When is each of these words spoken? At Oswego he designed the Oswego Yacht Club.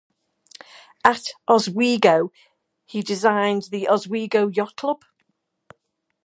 At 1.03 1.27
Oswego 1.47 2.31
he 2.85 3.03
designed 3.03 3.65
the 3.69 3.87
Oswego 3.87 4.47
Yacht 4.47 4.75
Club. 4.77 5.03